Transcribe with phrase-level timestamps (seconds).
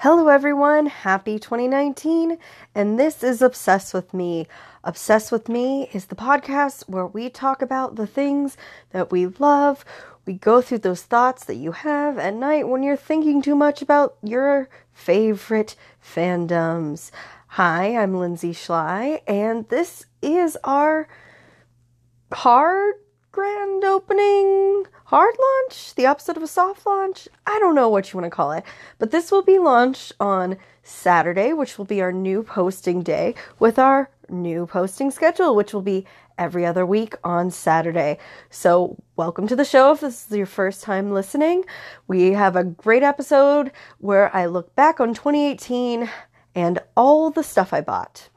[0.00, 0.84] Hello, everyone.
[0.84, 2.36] Happy 2019.
[2.74, 4.46] And this is Obsessed with Me.
[4.84, 8.58] Obsessed with Me is the podcast where we talk about the things
[8.90, 9.86] that we love.
[10.26, 13.80] We go through those thoughts that you have at night when you're thinking too much
[13.80, 17.10] about your favorite fandoms.
[17.46, 21.08] Hi, I'm Lindsay Schley, and this is our
[22.30, 22.96] hard
[23.36, 27.28] grand opening hard launch, the opposite of a soft launch.
[27.46, 28.64] I don't know what you want to call it,
[28.98, 33.78] but this will be launched on Saturday, which will be our new posting day, with
[33.78, 36.06] our new posting schedule, which will be
[36.38, 38.16] every other week on Saturday.
[38.48, 39.92] So, welcome to the show.
[39.92, 41.66] If this is your first time listening,
[42.08, 46.08] we have a great episode where I look back on 2018
[46.54, 48.30] and all the stuff I bought.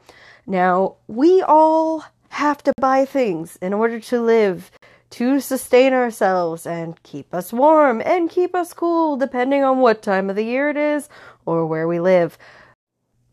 [0.46, 4.72] Now, we all have to buy things in order to live
[5.12, 10.30] to sustain ourselves and keep us warm and keep us cool, depending on what time
[10.30, 11.10] of the year it is
[11.46, 12.38] or where we live.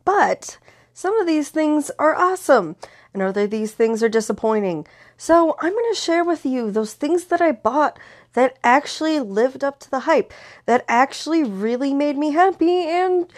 [0.05, 0.59] But
[0.95, 2.77] some of these things are awesome,
[3.13, 4.87] and other these things are disappointing.
[5.19, 7.99] So I'm going to share with you those things that I bought
[8.33, 10.33] that actually lived up to the hype,
[10.65, 13.31] that actually really made me happy and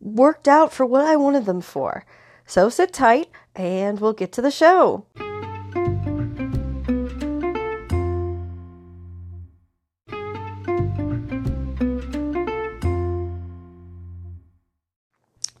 [0.00, 2.06] worked out for what I wanted them for.
[2.46, 5.06] So sit tight, and we'll get to the show.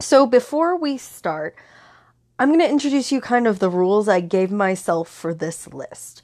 [0.00, 1.56] So before we start,
[2.38, 6.22] I'm going to introduce you kind of the rules I gave myself for this list.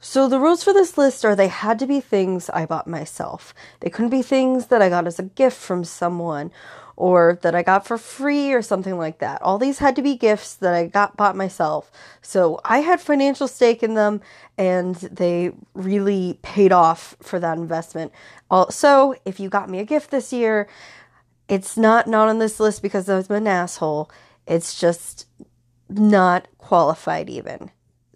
[0.00, 3.52] So the rules for this list are they had to be things I bought myself.
[3.80, 6.52] They couldn't be things that I got as a gift from someone
[6.94, 9.42] or that I got for free or something like that.
[9.42, 11.90] All these had to be gifts that I got bought myself.
[12.22, 14.20] So I had financial stake in them
[14.56, 18.12] and they really paid off for that investment.
[18.50, 20.68] Also, if you got me a gift this year,
[21.48, 24.10] it's not not on this list because I'm an asshole.
[24.46, 25.26] It's just
[25.88, 27.70] not qualified even.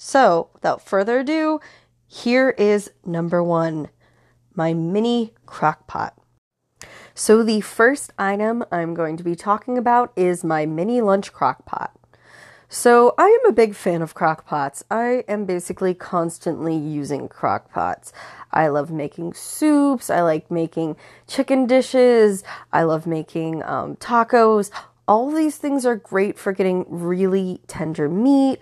[0.04, 1.60] So, without further ado,
[2.08, 3.88] here is number one
[4.52, 6.18] my mini crock pot.
[7.14, 11.64] So, the first item I'm going to be talking about is my mini lunch crock
[11.66, 11.96] pot.
[12.68, 14.82] So, I am a big fan of crock pots.
[14.90, 18.12] I am basically constantly using crock pots.
[18.50, 20.10] I love making soups.
[20.10, 20.96] I like making
[21.28, 22.42] chicken dishes.
[22.72, 24.72] I love making um, tacos.
[25.06, 28.58] All these things are great for getting really tender meat,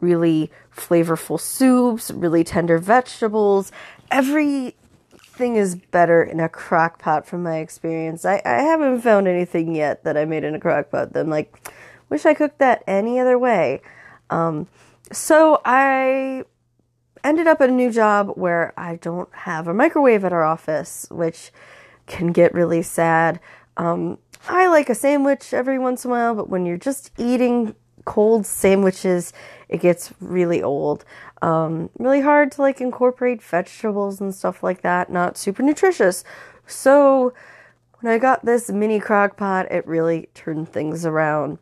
[0.00, 3.70] really flavorful soups, really tender vegetables.
[4.10, 8.24] Everything is better in a crock pot from my experience.
[8.24, 11.30] I, I haven't found anything yet that I made in a crock pot that I'm
[11.30, 11.70] like,
[12.10, 13.80] Wish I cooked that any other way.
[14.28, 14.66] Um,
[15.12, 16.44] so I
[17.22, 21.06] ended up at a new job where I don't have a microwave at our office,
[21.10, 21.52] which
[22.06, 23.38] can get really sad.
[23.76, 24.18] Um,
[24.48, 28.46] I like a sandwich every once in a while, but when you're just eating cold
[28.46, 29.32] sandwiches,
[29.68, 31.04] it gets really old.
[31.42, 35.10] Um, really hard to like incorporate vegetables and stuff like that.
[35.10, 36.24] Not super nutritious.
[36.66, 37.32] So
[38.00, 41.58] when I got this mini crock pot, it really turned things around.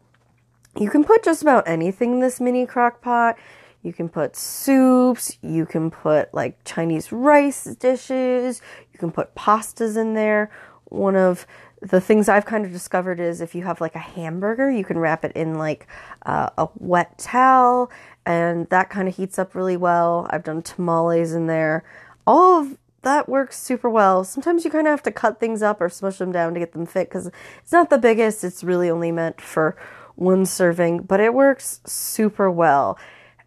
[0.78, 3.36] You can put just about anything in this mini crock pot.
[3.82, 8.60] You can put soups, you can put like Chinese rice dishes,
[8.92, 10.50] you can put pastas in there.
[10.86, 11.46] One of
[11.80, 14.98] the things I've kind of discovered is if you have like a hamburger, you can
[14.98, 15.86] wrap it in like
[16.26, 17.90] uh, a wet towel,
[18.26, 20.26] and that kind of heats up really well.
[20.30, 21.84] I've done tamales in there.
[22.26, 24.24] All of that works super well.
[24.24, 26.72] Sometimes you kind of have to cut things up or smush them down to get
[26.72, 27.30] them fit because
[27.62, 29.76] it's not the biggest, it's really only meant for
[30.16, 32.98] one serving, but it works super well.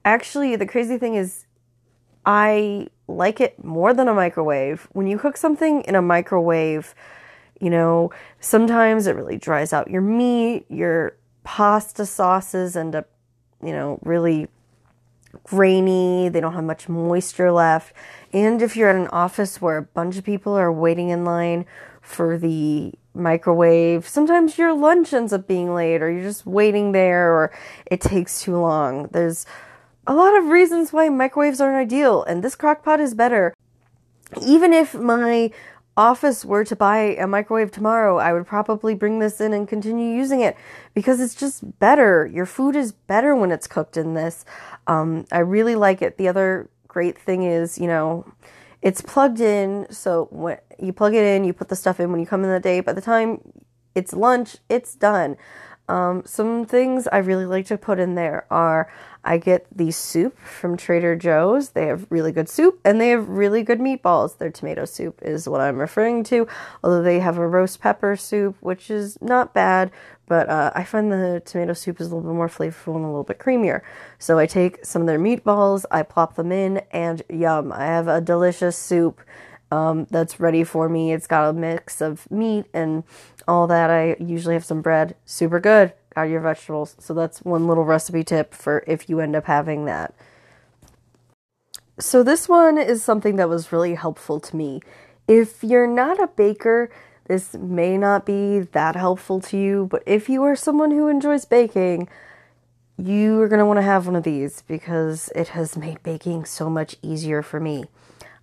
[0.06, 1.46] Actually, the crazy thing is,
[2.26, 4.88] I like it more than a microwave.
[4.94, 6.96] When you cook something in a microwave,
[7.62, 13.10] you know, sometimes it really dries out your meat, your pasta sauces end up,
[13.64, 14.48] you know, really
[15.44, 17.94] grainy, they don't have much moisture left.
[18.34, 21.66] And if you're at an office where a bunch of people are waiting in line
[22.02, 24.08] for the microwave.
[24.08, 27.52] Sometimes your lunch ends up being late, or you're just waiting there, or
[27.86, 29.08] it takes too long.
[29.12, 29.46] There's
[30.08, 33.54] a lot of reasons why microwaves aren't ideal, and this crock pot is better.
[34.42, 35.52] Even if my
[36.02, 40.16] office were to buy a microwave tomorrow, I would probably bring this in and continue
[40.16, 40.58] using it
[40.94, 42.26] because it's just better.
[42.26, 44.44] Your food is better when it's cooked in this.
[44.88, 46.18] Um, I really like it.
[46.18, 48.26] The other great thing is, you know,
[48.82, 52.20] it's plugged in, so when you plug it in, you put the stuff in when
[52.20, 52.80] you come in the day.
[52.80, 53.40] By the time
[53.94, 55.38] it's lunch, it's done.
[55.88, 58.92] Um, some things I really like to put in there are
[59.24, 61.70] I get the soup from Trader Joe's.
[61.70, 64.38] They have really good soup and they have really good meatballs.
[64.38, 66.48] Their tomato soup is what I'm referring to,
[66.84, 69.92] although they have a roast pepper soup, which is not bad,
[70.28, 73.10] but uh, I find the tomato soup is a little bit more flavorful and a
[73.10, 73.82] little bit creamier.
[74.18, 78.08] So I take some of their meatballs, I plop them in, and yum, I have
[78.08, 79.22] a delicious soup.
[79.72, 81.14] Um, that's ready for me.
[81.14, 83.06] It's got a mix of meat and
[83.48, 83.90] all that.
[83.90, 85.16] I usually have some bread.
[85.26, 85.94] Super good.
[86.16, 86.96] Got your vegetables.
[87.00, 90.14] So that's one little recipe tip for if you end up having that.
[92.00, 94.82] So this one is something that was really helpful to me.
[95.28, 96.90] If you're not a baker,
[97.26, 101.46] this may not be that helpful to you, but if you are someone who enjoys
[101.46, 102.10] baking,
[102.98, 106.46] you are going to want to have one of these because it has made baking
[106.46, 107.86] so much easier for me.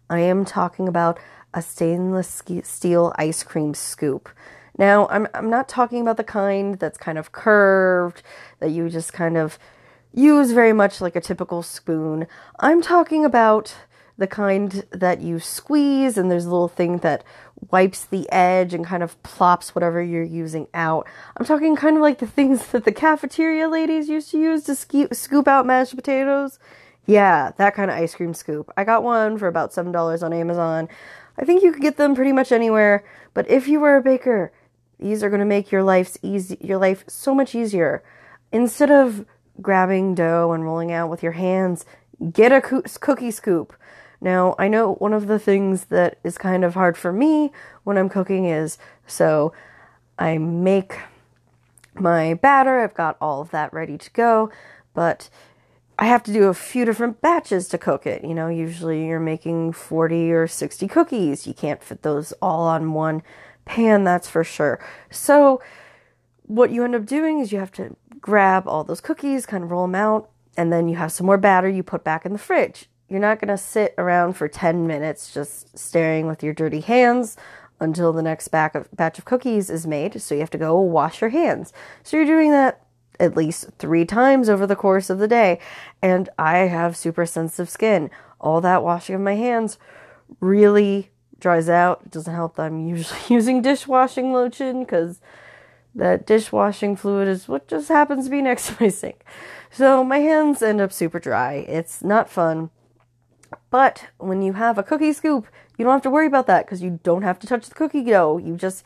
[0.09, 1.19] I am talking about
[1.53, 4.29] a stainless steel ice cream scoop.
[4.79, 8.23] Now, I'm I'm not talking about the kind that's kind of curved
[8.61, 9.59] that you just kind of
[10.15, 12.27] use very much like a typical spoon.
[12.61, 13.75] I'm talking about
[14.17, 17.23] the kind that you squeeze and there's a little thing that
[17.71, 21.07] wipes the edge and kind of plops whatever you're using out.
[21.37, 24.75] I'm talking kind of like the things that the cafeteria ladies used to use to
[24.75, 26.59] scoop out mashed potatoes.
[27.07, 28.71] Yeah, that kind of ice cream scoop.
[28.77, 30.89] I got one for about $7 on Amazon.
[31.39, 34.53] I think you could get them pretty much anywhere, but if you were a baker,
[34.99, 38.03] these are going to make your life's easy your life so much easier.
[38.53, 39.27] Instead of
[39.61, 41.85] grabbing dough and rolling out with your hands,
[42.33, 43.75] get a cookie scoop.
[44.21, 47.53] Now, I know one of the things that is kind of hard for me
[47.85, 49.53] when I'm cooking is so
[50.19, 50.99] I make
[51.95, 54.51] my batter, I've got all of that ready to go,
[54.95, 55.31] but
[55.99, 58.25] I have to do a few different batches to cook it.
[58.25, 61.47] You know, usually you're making 40 or 60 cookies.
[61.47, 63.23] You can't fit those all on one
[63.69, 64.81] pan, that's for sure.
[65.11, 65.63] So,
[66.43, 69.71] what you end up doing is you have to grab all those cookies, kind of
[69.71, 72.39] roll them out, and then you have some more batter you put back in the
[72.39, 72.89] fridge.
[73.09, 77.37] You're not going to sit around for 10 minutes just staring with your dirty hands
[77.81, 80.21] until the next batch of cookies is made.
[80.21, 81.73] So you have to go wash your hands.
[82.03, 82.85] So you're doing that
[83.21, 85.61] at least three times over the course of the day.
[86.03, 88.11] And I have super sensitive skin.
[88.41, 89.79] All that washing of my hands
[90.41, 92.03] really dries out.
[92.05, 95.21] It doesn't help that I'm usually using dishwashing lotion because
[95.95, 99.25] that dishwashing fluid is what just happens to be next to my sink.
[99.71, 101.55] So my hands end up super dry.
[101.69, 102.71] It's not fun.
[103.71, 105.47] But when you have a cookie scoop,
[105.77, 108.03] you don't have to worry about that because you don't have to touch the cookie
[108.03, 108.39] dough.
[108.39, 108.85] You just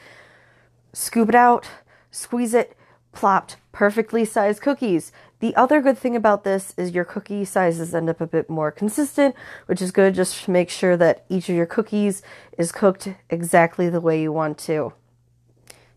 [0.93, 1.69] scoop it out,
[2.11, 2.77] squeeze it,
[3.13, 5.13] plopped perfectly sized cookies.
[5.43, 8.71] The other good thing about this is your cookie sizes end up a bit more
[8.71, 9.35] consistent,
[9.67, 12.23] which is good just to make sure that each of your cookies
[12.57, 14.93] is cooked exactly the way you want to.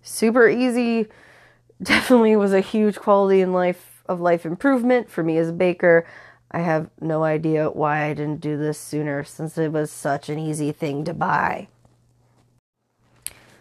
[0.02, 1.10] Super easy.
[1.84, 6.08] Definitely was a huge quality in life of life improvement for me as a baker.
[6.50, 10.40] I have no idea why I didn't do this sooner since it was such an
[10.40, 11.68] easy thing to buy.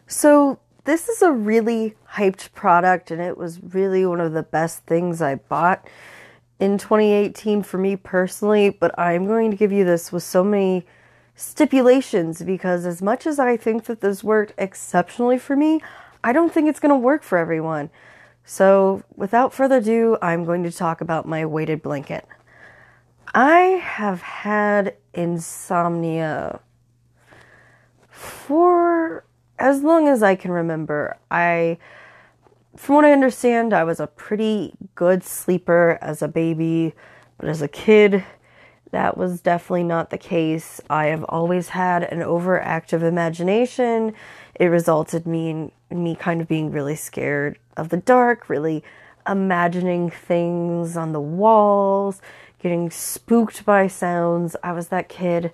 [0.07, 4.85] So, this is a really hyped product, and it was really one of the best
[4.85, 5.87] things I bought
[6.61, 8.71] in 2018 for me personally.
[8.71, 10.87] But I'm going to give you this with so many
[11.35, 15.81] stipulations because, as much as I think that this worked exceptionally for me,
[16.23, 17.91] I don't think it's going to work for everyone.
[18.45, 22.27] So, without further ado, I'm going to talk about my weighted blanket.
[23.35, 26.61] I have had insomnia
[28.11, 28.94] for
[29.75, 31.79] as long as I can remember, I,
[32.77, 36.95] from what I understand, I was a pretty good sleeper as a baby,
[37.39, 38.25] but as a kid,
[38.93, 40.81] that was definitely not the case.
[40.89, 44.15] I have always had an overactive imagination.
[44.55, 48.85] It resulted me in, me kind of being really scared of the dark, really
[49.27, 52.23] imagining things on the walls,
[52.61, 54.55] getting spooked by sounds.
[54.63, 55.51] I was that kid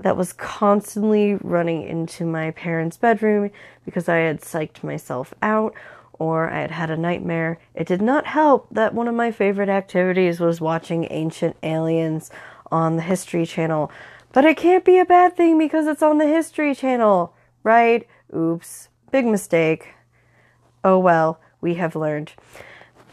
[0.00, 3.50] that was constantly running into my parents' bedroom
[3.84, 5.74] because I had psyched myself out
[6.18, 7.58] or I had had a nightmare.
[7.74, 12.30] It did not help that one of my favorite activities was watching Ancient Aliens
[12.70, 13.90] on the History Channel.
[14.32, 18.06] But it can't be a bad thing because it's on the History Channel, right?
[18.34, 19.94] Oops, big mistake.
[20.84, 22.32] Oh well, we have learned.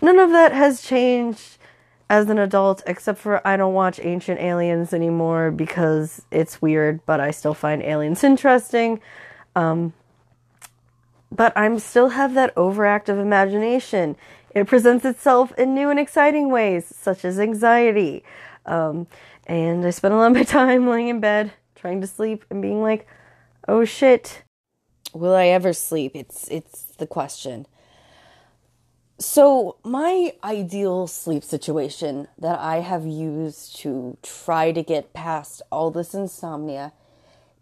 [0.02, 1.58] None of that has changed
[2.14, 7.20] as an adult, except for I don't watch Ancient Aliens anymore because it's weird, but
[7.20, 9.00] I still find aliens interesting.
[9.56, 9.94] Um,
[11.32, 14.16] but I'm still have that overactive imagination.
[14.52, 18.24] It presents itself in new and exciting ways, such as anxiety.
[18.68, 19.08] Um,
[19.48, 22.62] and I spend a lot of my time laying in bed, trying to sleep, and
[22.62, 23.08] being like,
[23.68, 24.44] "Oh shit,
[25.14, 27.66] will I ever sleep?" It's it's the question.
[29.26, 35.92] So, my ideal sleep situation that I have used to try to get past all
[35.92, 36.92] this insomnia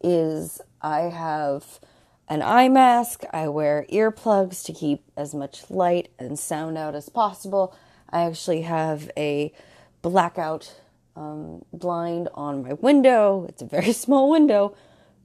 [0.04, 1.80] is I have
[2.28, 7.10] an eye mask, I wear earplugs to keep as much light and sound out as
[7.10, 7.76] possible.
[8.10, 9.54] I actually have a
[10.02, 10.82] blackout
[11.16, 13.46] um, blind on my window.
[13.48, 14.76] It's a very small window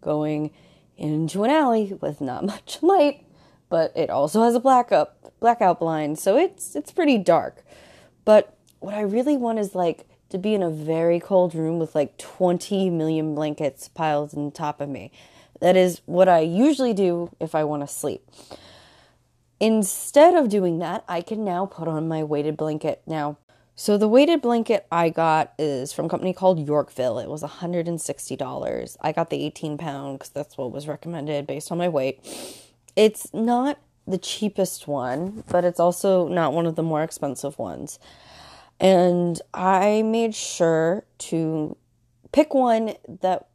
[0.03, 0.51] going
[0.99, 3.26] into an alley with not much light,
[3.69, 7.65] but it also has a blackout blackout blind, so it's it's pretty dark.
[8.25, 11.95] But what I really want is like to be in a very cold room with
[11.95, 15.13] like 20 million blankets piled on top of me.
[15.61, 18.29] That is what I usually do if I want to sleep.
[19.59, 23.01] Instead of doing that, I can now put on my weighted blanket.
[23.07, 23.39] Now,
[23.75, 27.19] so the weighted blanket I got is from a company called Yorkville.
[27.19, 28.97] It was $160.
[29.01, 32.21] I got the 18 pound because that's what was recommended based on my weight.
[32.97, 37.99] It's not the cheapest one, but it's also not one of the more expensive ones.
[38.81, 41.77] And I made sure to
[42.33, 43.49] pick one that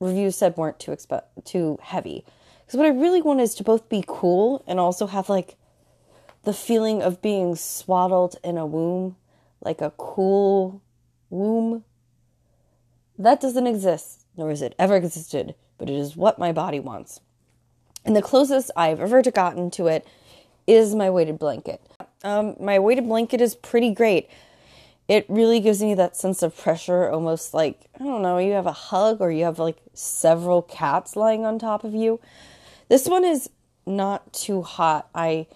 [0.00, 2.24] reviews said weren't too exp- too heavy.
[2.64, 5.56] Because what I really want is to both be cool and also have like
[6.44, 9.16] the feeling of being swaddled in a womb
[9.60, 10.82] like a cool
[11.30, 11.84] womb.
[13.18, 17.20] That doesn't exist, nor has it ever existed, but it is what my body wants.
[18.08, 20.08] And the closest I've ever gotten to it
[20.66, 21.82] is my weighted blanket.
[22.24, 24.30] Um, my weighted blanket is pretty great.
[25.08, 28.64] It really gives me that sense of pressure, almost like, I don't know, you have
[28.64, 32.18] a hug or you have like several cats lying on top of you.
[32.88, 33.50] This one is
[33.84, 35.10] not too hot.
[35.14, 35.46] I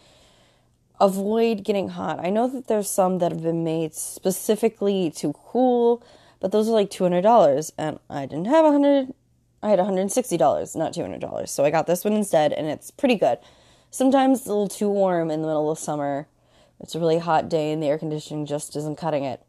[1.00, 2.20] avoid getting hot.
[2.22, 6.02] I know that there's some that have been made specifically to cool,
[6.38, 9.14] but those are like $200 and I didn't have a 100
[9.62, 11.48] I had $160, not $200.
[11.48, 13.38] So I got this one instead and it's pretty good.
[13.90, 16.26] Sometimes it's a little too warm in the middle of summer.
[16.80, 19.42] It's a really hot day and the air conditioning just isn't cutting it.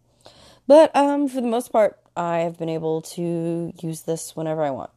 [0.68, 4.70] But um, for the most part, I have been able to use this whenever I
[4.70, 4.92] want.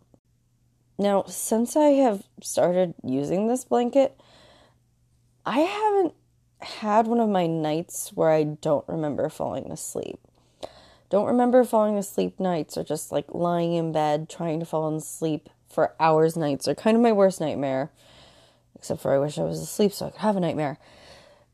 [0.99, 4.19] Now, since I have started using this blanket,
[5.45, 6.15] I haven't
[6.61, 10.19] had one of my nights where I don't remember falling asleep.
[11.17, 15.49] Don't remember falling asleep nights or just like lying in bed trying to fall asleep
[15.67, 17.91] for hours nights are kind of my worst nightmare.
[18.75, 20.77] Except for I wish I was asleep so I could have a nightmare.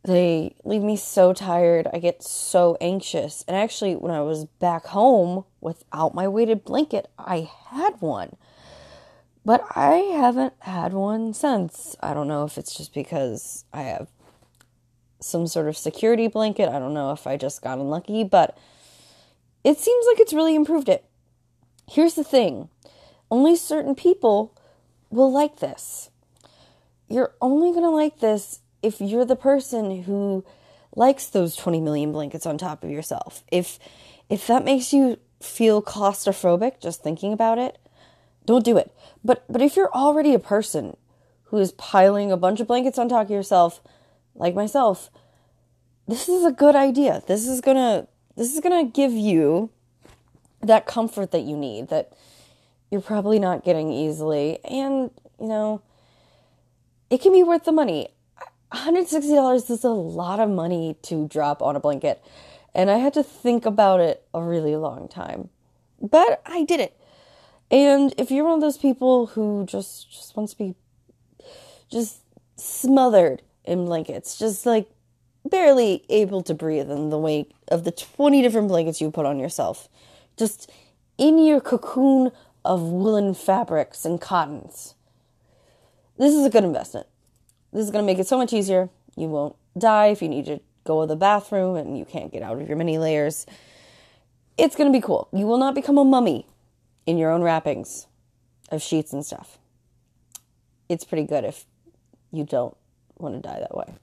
[0.03, 1.87] They leave me so tired.
[1.93, 3.45] I get so anxious.
[3.47, 8.35] And actually, when I was back home without my weighted blanket, I had one.
[9.45, 11.95] But I haven't had one since.
[12.01, 14.09] I don't know if it's just because I have
[15.21, 16.69] some sort of security blanket.
[16.69, 18.59] I don't know if I just got unlucky, but
[19.65, 21.05] it seems like it's really improved it.
[21.89, 22.69] Here's the thing
[23.31, 24.55] only certain people
[25.11, 26.11] will like this.
[27.09, 30.45] You're only going to like this if you're the person who
[30.95, 33.45] likes those 20 million blankets on top of yourself.
[33.51, 33.79] If
[34.29, 37.79] if that makes you feel claustrophobic just thinking about it,
[38.47, 38.95] don't do it.
[39.25, 40.97] But but if you're already a person
[41.45, 43.83] who is piling a bunch of blankets on top of yourself,
[44.35, 45.11] like myself,
[46.09, 47.23] this is a good idea.
[47.27, 49.71] This is going to this is going to give you
[50.61, 52.13] that comfort that you need that
[52.91, 55.11] you're probably not getting easily and,
[55.41, 55.83] you know,
[57.11, 58.09] it can be worth the money.
[58.73, 62.25] $160 is a lot of money to drop on a blanket.
[62.75, 65.51] And I had to think about it a really long time.
[66.01, 66.97] But I did it.
[67.71, 70.75] And if you're one of those people who just just wants to be
[71.91, 72.21] just
[72.57, 74.91] smothered in blankets, just like
[75.49, 79.39] barely able to breathe in the weight of the 20 different blankets you put on
[79.39, 79.89] yourself.
[80.37, 80.71] Just
[81.19, 82.31] in your cocoon
[82.65, 84.95] of woolen fabrics and cottons.
[86.19, 87.07] This is a good investment.
[87.73, 88.89] This is going to make it so much easier.
[89.17, 92.43] You won't die if you need to go to the bathroom and you can't get
[92.43, 93.47] out of your many layers.
[94.59, 95.29] It's going to be cool.
[95.33, 96.47] You will not become a mummy
[97.07, 98.07] in your own wrappings
[98.71, 99.59] of sheets and stuff.
[100.89, 101.65] It's pretty good if
[102.31, 102.77] you don't
[103.19, 103.95] want to die that way.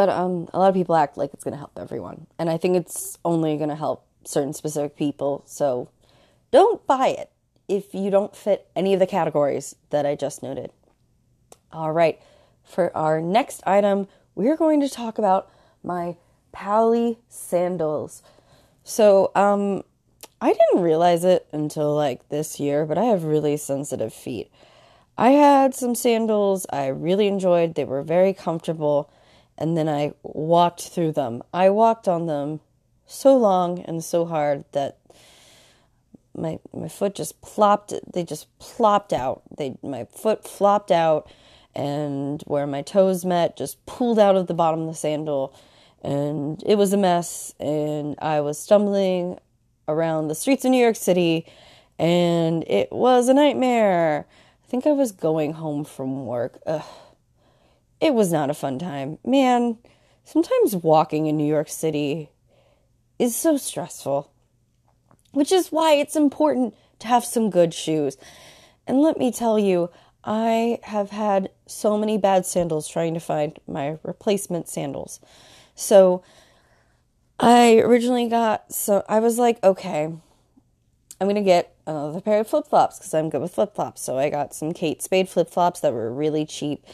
[0.00, 2.26] But um, a lot of people act like it's going to help everyone.
[2.38, 5.42] And I think it's only going to help certain specific people.
[5.44, 5.90] So
[6.50, 7.30] don't buy it
[7.68, 10.70] if you don't fit any of the categories that I just noted.
[11.70, 12.18] All right.
[12.64, 15.50] For our next item, we're going to talk about
[15.84, 16.16] my
[16.50, 18.22] Pali sandals.
[18.82, 19.82] So, um,
[20.40, 24.50] I didn't realize it until like this year, but I have really sensitive feet.
[25.18, 27.74] I had some sandals I really enjoyed.
[27.74, 29.10] They were very comfortable,
[29.60, 31.42] and then I walked through them.
[31.52, 32.60] I walked on them
[33.06, 34.96] so long and so hard that
[36.34, 39.42] my my foot just plopped they just plopped out.
[39.56, 41.30] They my foot flopped out
[41.74, 45.54] and where my toes met just pulled out of the bottom of the sandal
[46.02, 49.38] and it was a mess and I was stumbling
[49.86, 51.46] around the streets of New York City
[51.98, 54.26] and it was a nightmare.
[54.64, 56.58] I think I was going home from work.
[56.66, 56.82] Ugh.
[58.00, 59.18] It was not a fun time.
[59.24, 59.78] Man,
[60.24, 62.30] sometimes walking in New York City
[63.18, 64.32] is so stressful.
[65.32, 68.16] Which is why it's important to have some good shoes.
[68.86, 69.90] And let me tell you,
[70.24, 75.20] I have had so many bad sandals trying to find my replacement sandals.
[75.74, 76.22] So
[77.38, 80.12] I originally got so I was like, okay,
[81.20, 84.02] I'm gonna get another pair of flip flops because I'm good with flip flops.
[84.02, 86.84] So I got some Kate Spade flip flops that were really cheap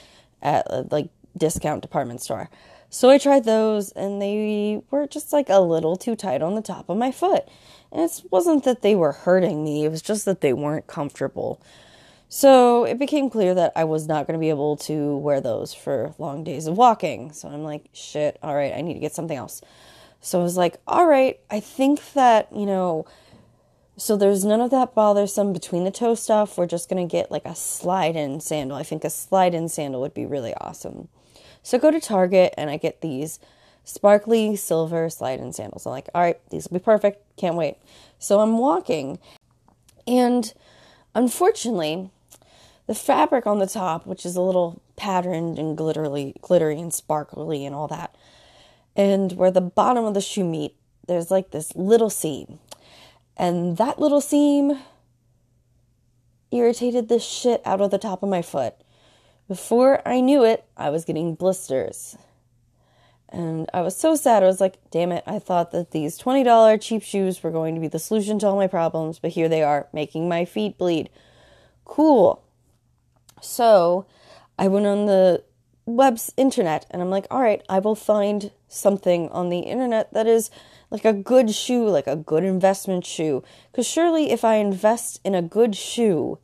[0.47, 2.49] at a, like discount department store.
[2.89, 6.63] So I tried those and they were just like a little too tight on the
[6.63, 7.45] top of my foot.
[7.93, 11.61] And it wasn't that they were hurting me, it was just that they weren't comfortable.
[12.29, 15.75] So it became clear that I was not going to be able to wear those
[15.75, 17.33] for long days of walking.
[17.33, 19.61] So I'm like, shit, all right, I need to get something else.
[20.21, 23.07] So I was like, all right, I think that, you know,
[23.97, 26.59] so there's none of that bothersome between the toe stuff.
[26.59, 28.77] We're just going to get like a slide in sandal.
[28.77, 31.09] I think a slide in sandal would be really awesome.
[31.63, 33.41] So I go to Target and I get these
[33.85, 35.87] sparkly silver slide in sandals.
[35.87, 37.23] I'm like, all right, these will be perfect.
[37.37, 37.77] Can't wait.
[38.19, 39.19] So I'm walking
[40.07, 40.53] and
[41.15, 42.11] unfortunately,
[42.87, 47.67] the fabric on the top, which is a little patterned and glittery, glittery and sparkly
[47.67, 48.15] and all that,
[48.95, 50.77] and where the bottom of the shoe meet,
[51.07, 52.59] there's like this little seam,
[53.37, 54.79] and that little seam
[56.51, 58.75] irritated the shit out of the top of my foot.
[59.49, 62.17] Before I knew it, I was getting blisters.
[63.29, 64.43] And I was so sad.
[64.43, 67.81] I was like, damn it, I thought that these $20 cheap shoes were going to
[67.81, 71.11] be the solution to all my problems, but here they are, making my feet bleed.
[71.85, 72.43] Cool.
[73.41, 74.07] So
[74.59, 75.45] I went on the
[75.85, 80.27] web's internet and I'm like, all right, I will find something on the internet that
[80.27, 80.51] is
[80.91, 83.43] like a good shoe, like a good investment shoe.
[83.71, 86.39] Because surely if I invest in a good shoe,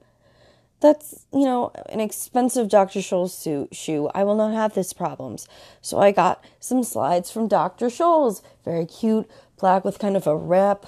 [0.80, 2.98] that's, you know, an expensive Dr.
[2.98, 5.46] Scholl's shoe, I will not have this problems.
[5.80, 7.86] So I got some slides from Dr.
[7.86, 8.42] Scholl's.
[8.64, 10.86] Very cute, black with kind of a wrap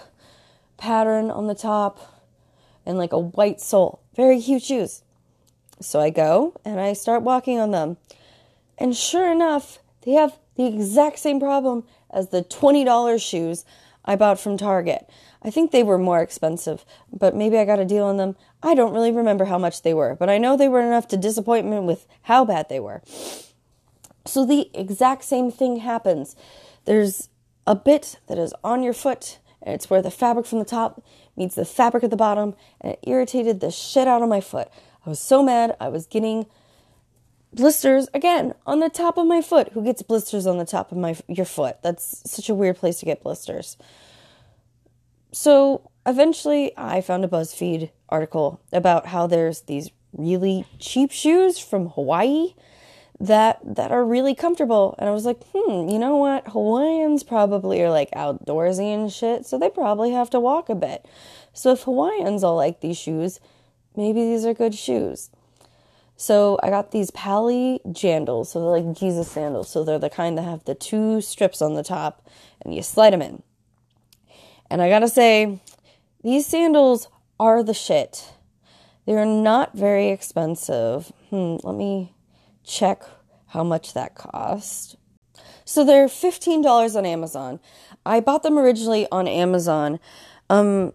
[0.77, 2.23] pattern on the top
[2.85, 4.01] and like a white sole.
[4.17, 5.03] Very cute shoes.
[5.81, 7.97] So I go and I start walking on them.
[8.77, 11.85] And sure enough, they have the exact same problem
[12.15, 13.65] as the $20 shoes
[14.05, 15.09] I bought from Target.
[15.43, 18.37] I think they were more expensive, but maybe I got a deal on them.
[18.63, 21.17] I don't really remember how much they were, but I know they were enough to
[21.19, 23.03] disappoint me with how bad they were.
[24.27, 26.35] So the exact same thing happens.
[26.87, 27.29] There's
[27.67, 31.05] a bit that is on your foot, and it's where the fabric from the top
[31.37, 34.69] meets the fabric at the bottom, and it irritated the shit out of my foot.
[35.05, 35.77] I was so mad.
[35.81, 36.47] I was getting
[37.55, 39.71] blisters again on the top of my foot.
[39.73, 41.79] Who gets blisters on the top of my your foot?
[41.83, 43.77] That's such a weird place to get blisters.
[45.33, 51.89] So eventually, I found a BuzzFeed article about how there's these really cheap shoes from
[51.91, 52.55] Hawaii
[53.21, 57.81] that that are really comfortable and i was like hmm you know what hawaiians probably
[57.81, 61.07] are like outdoorsy and shit so they probably have to walk a bit
[61.53, 63.39] so if hawaiians all like these shoes
[63.97, 65.31] maybe these are good shoes.
[66.17, 69.69] So I got these Pali jandals, so they're like Jesus sandals.
[69.69, 72.29] So they're the kind that have the two strips on the top
[72.61, 73.43] and you slide them in.
[74.71, 75.61] And I gotta say,
[76.23, 78.33] these sandals are the shit.
[79.07, 81.13] They're not very expensive.
[81.31, 82.15] Hmm, let me
[82.65, 83.03] check
[83.49, 84.97] how much that cost.
[85.65, 87.61] So they're $15 on Amazon.
[88.07, 89.99] I bought them originally on Amazon.
[90.49, 90.93] Um,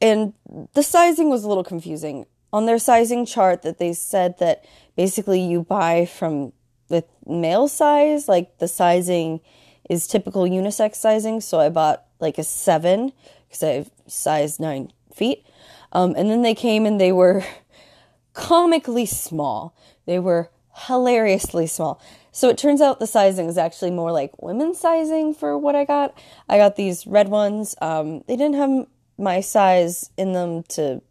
[0.00, 0.34] and
[0.74, 4.64] the sizing was a little confusing on their sizing chart that they said that
[4.96, 6.52] basically you buy from
[6.88, 9.40] the male size, like the sizing
[9.88, 11.40] is typical unisex sizing.
[11.40, 13.12] So I bought like a seven
[13.48, 15.46] because I have size nine feet.
[15.92, 17.44] Um, and then they came and they were
[18.32, 19.74] comically small.
[20.06, 20.50] They were
[20.86, 22.00] hilariously small.
[22.30, 25.84] So it turns out the sizing is actually more like women's sizing for what I
[25.84, 26.16] got.
[26.48, 27.74] I got these red ones.
[27.80, 28.86] Um, they didn't have
[29.18, 31.02] my size in them to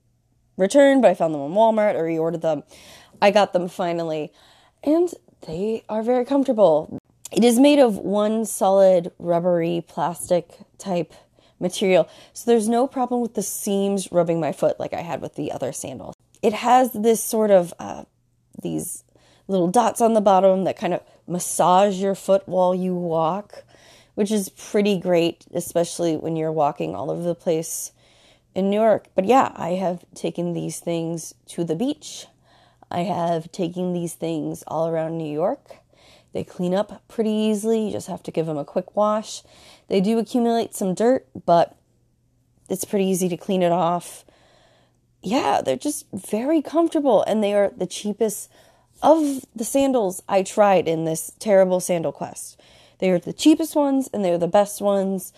[0.58, 2.64] return, but I found them on Walmart or reordered them.
[3.22, 4.32] I got them finally,
[4.84, 5.14] and
[5.46, 7.00] they are very comfortable.
[7.32, 11.14] It is made of one solid rubbery plastic type
[11.60, 15.36] material, so there's no problem with the seams rubbing my foot like I had with
[15.36, 16.16] the other sandals.
[16.42, 18.04] It has this sort of uh,
[18.62, 19.04] these
[19.48, 23.64] little dots on the bottom that kind of massage your foot while you walk,
[24.16, 27.92] which is pretty great, especially when you're walking all over the place
[28.58, 29.06] in New York.
[29.14, 32.26] But yeah, I have taken these things to the beach.
[32.90, 35.76] I have taken these things all around New York.
[36.34, 37.86] They clean up pretty easily.
[37.86, 39.44] You just have to give them a quick wash.
[39.90, 41.78] They do accumulate some dirt, but
[42.68, 44.26] it's pretty easy to clean it off.
[45.22, 48.50] Yeah, they're just very comfortable and they are the cheapest
[49.04, 52.60] of the sandals I tried in this terrible sandal quest.
[52.98, 55.32] They are the cheapest ones and they're the best ones.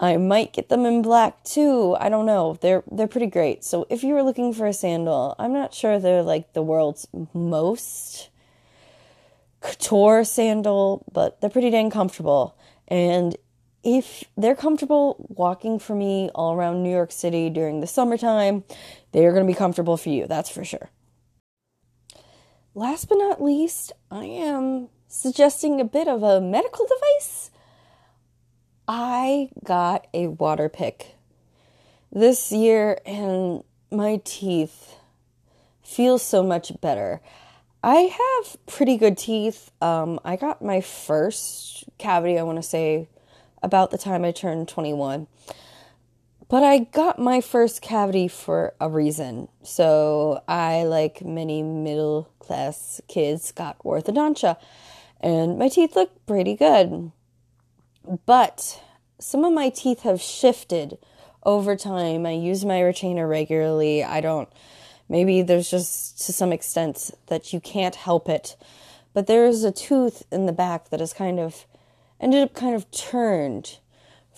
[0.00, 1.94] I might get them in black too.
[2.00, 2.56] I don't know.
[2.62, 3.62] They're they're pretty great.
[3.62, 7.06] So if you were looking for a sandal, I'm not sure they're like the world's
[7.34, 8.30] most
[9.60, 12.56] couture sandal, but they're pretty dang comfortable.
[12.88, 13.36] And
[13.84, 18.64] if they're comfortable walking for me all around New York City during the summertime,
[19.12, 20.26] they're going to be comfortable for you.
[20.26, 20.90] That's for sure.
[22.74, 27.49] Last but not least, I am suggesting a bit of a medical device.
[28.92, 31.14] I got a water pick
[32.10, 34.96] this year and my teeth
[35.80, 37.20] feel so much better.
[37.84, 38.10] I
[38.42, 39.70] have pretty good teeth.
[39.80, 43.08] Um, I got my first cavity, I want to say,
[43.62, 45.28] about the time I turned 21.
[46.48, 49.46] But I got my first cavity for a reason.
[49.62, 54.56] So I, like many middle class kids, got orthodontia.
[55.20, 57.12] And my teeth look pretty good.
[58.26, 58.82] But
[59.18, 60.98] some of my teeth have shifted
[61.42, 62.26] over time.
[62.26, 64.02] I use my retainer regularly.
[64.04, 64.48] I don't,
[65.08, 68.56] maybe there's just to some extent that you can't help it.
[69.12, 71.66] But there is a tooth in the back that has kind of
[72.20, 73.78] ended up kind of turned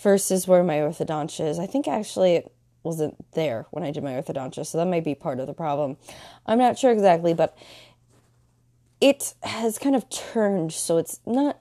[0.02, 1.58] versus where my orthodontia is.
[1.58, 5.14] I think actually it wasn't there when I did my orthodontia, so that might be
[5.14, 5.96] part of the problem.
[6.46, 7.56] I'm not sure exactly, but
[9.00, 11.58] it has kind of turned so it's not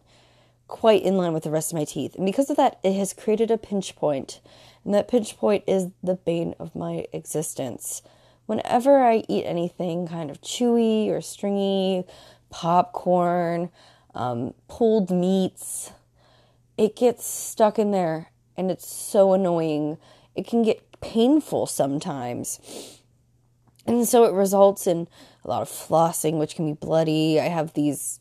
[0.71, 2.15] quite in line with the rest of my teeth.
[2.15, 4.39] And because of that, it has created a pinch point.
[4.83, 8.01] And that pinch point is the bane of my existence.
[8.47, 12.05] Whenever I eat anything kind of chewy or stringy,
[12.49, 13.69] popcorn,
[14.15, 15.91] um, pulled meats,
[16.77, 19.97] it gets stuck in there and it's so annoying.
[20.35, 22.99] It can get painful sometimes.
[23.85, 25.07] And so it results in
[25.43, 27.39] a lot of flossing, which can be bloody.
[27.39, 28.19] I have these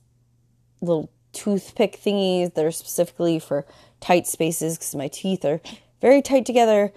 [0.80, 3.66] little toothpick thingies that are specifically for
[4.00, 5.60] tight spaces because my teeth are
[6.00, 6.92] very tight together,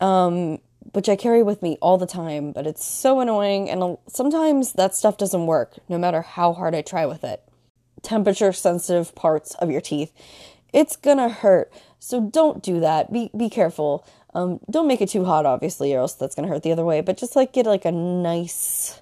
[0.00, 0.58] um,
[0.92, 2.52] which I carry with me all the time.
[2.52, 6.82] But it's so annoying, and sometimes that stuff doesn't work no matter how hard I
[6.82, 7.42] try with it.
[8.02, 10.12] Temperature sensitive parts of your teeth
[10.76, 11.72] it's gonna hurt.
[11.98, 13.10] So don't do that.
[13.10, 14.06] Be be careful.
[14.34, 17.00] Um, don't make it too hot, obviously, or else that's gonna hurt the other way.
[17.00, 19.00] But just like get like a nice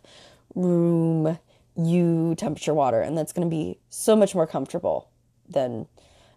[0.55, 1.37] room
[1.77, 5.09] U temperature water, and that's gonna be so much more comfortable
[5.49, 5.87] than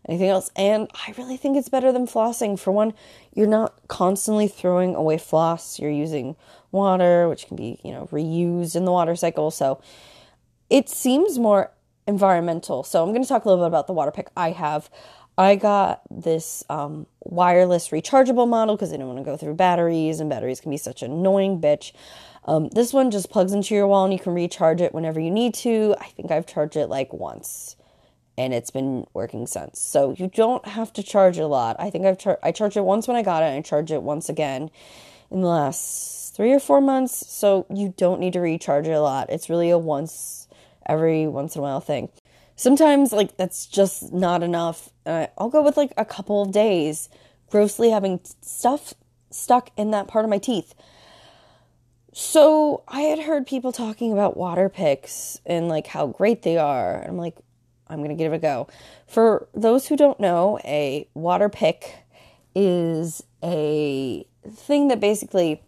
[0.08, 0.50] anything else.
[0.56, 2.58] And I really think it's better than flossing.
[2.58, 2.94] For one,
[3.34, 5.80] you're not constantly throwing away floss.
[5.80, 6.36] You're using
[6.72, 9.52] water, which can be, you know, reused in the water cycle.
[9.52, 9.82] So
[10.70, 11.72] it seems more
[12.08, 12.84] environmental.
[12.84, 14.90] So I'm going to talk a little bit about the Waterpik I have.
[15.38, 20.20] I got this um, wireless rechargeable model because I didn't want to go through batteries,
[20.20, 21.92] and batteries can be such an annoying bitch.
[22.48, 25.30] Um, this one just plugs into your wall and you can recharge it whenever you
[25.30, 25.96] need to.
[26.00, 27.76] I think I've charged it like once
[28.38, 29.82] and it's been working since.
[29.82, 31.76] So you don't have to charge it a lot.
[31.80, 33.92] I think I've char- I charged it once when I got it and I charged
[33.92, 34.70] it once again
[35.32, 37.28] in the last 3 or 4 months.
[37.28, 39.30] So you don't need to recharge it a lot.
[39.30, 40.48] It's really a once
[40.86, 42.10] every once in a while thing.
[42.56, 44.90] Sometimes, like, that's just not enough.
[45.06, 47.10] Uh, I'll go with like a couple of days
[47.50, 48.94] grossly having stuff
[49.30, 50.74] stuck in that part of my teeth.
[52.20, 57.06] So I had heard people talking about water picks and like how great they are.
[57.08, 57.38] I'm like,
[57.86, 58.68] I'm going to give it a go.
[59.06, 61.94] For those who don't know, a water pick
[62.56, 65.62] is a thing that basically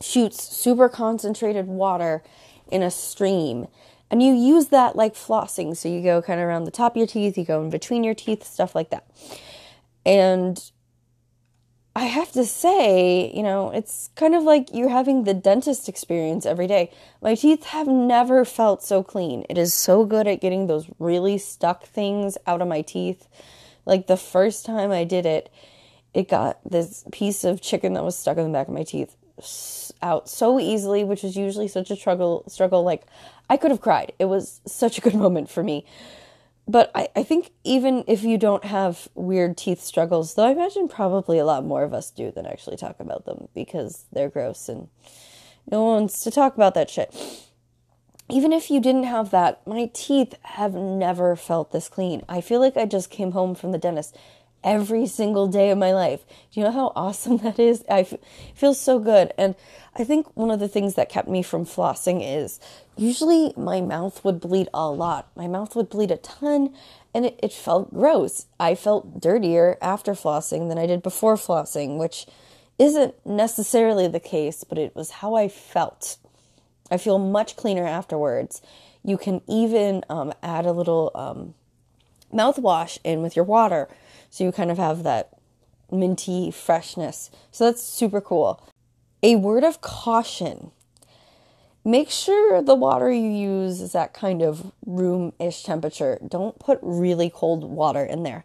[0.00, 2.22] shoots super concentrated water
[2.70, 3.66] in a stream
[4.12, 5.76] and you use that like flossing.
[5.76, 8.04] So you go kind of around the top of your teeth, you go in between
[8.04, 9.08] your teeth, stuff like that.
[10.06, 10.70] And
[11.96, 16.44] I have to say, you know, it's kind of like you're having the dentist experience
[16.44, 16.90] every day.
[17.22, 19.44] My teeth have never felt so clean.
[19.48, 23.28] It is so good at getting those really stuck things out of my teeth.
[23.86, 25.52] Like the first time I did it,
[26.12, 29.14] it got this piece of chicken that was stuck in the back of my teeth
[30.02, 32.44] out so easily, which is usually such a struggle.
[32.48, 33.04] Struggle like
[33.48, 34.12] I could have cried.
[34.18, 35.86] It was such a good moment for me.
[36.66, 40.88] But I, I think even if you don't have weird teeth struggles, though I imagine
[40.88, 44.68] probably a lot more of us do than actually talk about them because they're gross
[44.68, 44.88] and
[45.70, 47.14] no one wants to talk about that shit.
[48.30, 52.22] Even if you didn't have that, my teeth have never felt this clean.
[52.28, 54.16] I feel like I just came home from the dentist
[54.64, 56.24] every single day of my life.
[56.50, 57.84] Do you know how awesome that is?
[57.88, 58.14] I f-
[58.54, 59.32] feel so good.
[59.38, 59.54] And
[59.94, 62.58] I think one of the things that kept me from flossing is
[62.96, 65.30] usually my mouth would bleed a lot.
[65.36, 66.74] My mouth would bleed a ton
[67.14, 68.46] and it, it felt gross.
[68.58, 72.26] I felt dirtier after flossing than I did before flossing, which
[72.78, 76.16] isn't necessarily the case, but it was how I felt.
[76.90, 78.60] I feel much cleaner afterwards.
[79.04, 81.54] You can even um, add a little um,
[82.32, 83.88] mouthwash in with your water.
[84.34, 85.30] So you kind of have that
[85.92, 87.30] minty freshness.
[87.52, 88.60] So that's super cool.
[89.22, 90.72] A word of caution
[91.84, 96.18] make sure the water you use is that kind of room ish temperature.
[96.26, 98.44] Don't put really cold water in there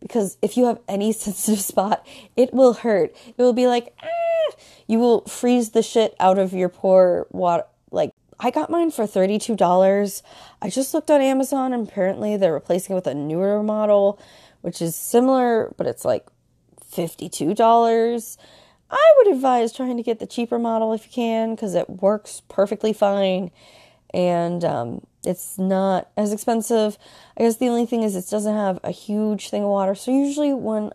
[0.00, 2.04] because if you have any sensitive spot,
[2.36, 3.14] it will hurt.
[3.28, 4.56] It will be like, ah!
[4.88, 7.62] you will freeze the shit out of your poor water.
[7.92, 10.22] Like, I got mine for $32.
[10.60, 14.18] I just looked on Amazon and apparently they're replacing it with a newer model,
[14.68, 16.26] which is similar, but it's like
[16.92, 18.36] $52.
[18.90, 22.42] I would advise trying to get the cheaper model if you can because it works
[22.50, 23.50] perfectly fine
[24.12, 26.98] and um, it's not as expensive.
[27.38, 29.94] I guess the only thing is it doesn't have a huge thing of water.
[29.94, 30.92] So usually when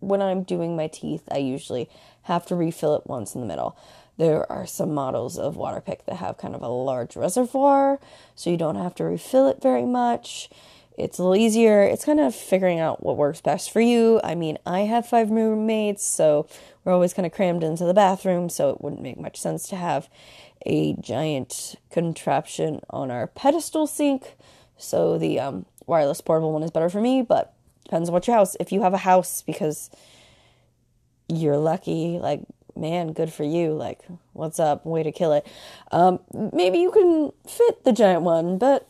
[0.00, 1.88] when I'm doing my teeth, I usually
[2.22, 3.78] have to refill it once in the middle.
[4.16, 8.00] There are some models of Waterpik that have kind of a large reservoir,
[8.34, 10.50] so you don't have to refill it very much.
[10.96, 11.82] It's a little easier.
[11.82, 14.20] It's kind of figuring out what works best for you.
[14.24, 16.48] I mean, I have five roommates, so
[16.84, 19.76] we're always kind of crammed into the bathroom, so it wouldn't make much sense to
[19.76, 20.08] have
[20.64, 24.36] a giant contraption on our pedestal sink.
[24.78, 27.54] So the um, wireless portable one is better for me, but
[27.84, 28.56] depends on what your house.
[28.58, 29.90] If you have a house, because
[31.28, 32.42] you're lucky, like
[32.76, 33.72] man, good for you.
[33.72, 34.84] Like, what's up?
[34.84, 35.46] Way to kill it.
[35.90, 36.20] Um,
[36.52, 38.86] maybe you can fit the giant one, but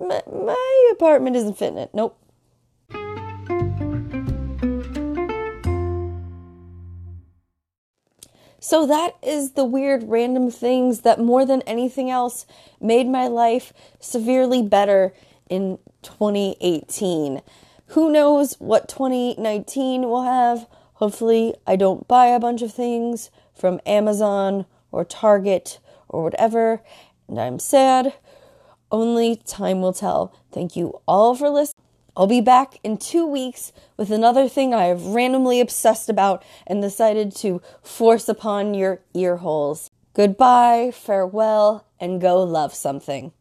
[0.00, 1.90] my, my apartment isn't fitting it.
[1.92, 2.16] Nope.
[8.62, 12.46] So that is the weird random things that more than anything else
[12.80, 15.14] made my life severely better
[15.48, 17.40] in 2018.
[17.88, 20.68] Who knows what 2019 will have?
[20.94, 26.82] Hopefully, I don't buy a bunch of things from Amazon or Target or whatever,
[27.26, 28.12] and I'm sad.
[28.90, 30.34] Only time will tell.
[30.52, 31.84] Thank you all for listening.
[32.16, 36.82] I'll be back in two weeks with another thing I have randomly obsessed about and
[36.82, 39.90] decided to force upon your ear holes.
[40.12, 43.32] Goodbye, farewell, and go love something.